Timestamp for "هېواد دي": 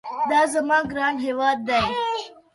1.25-1.81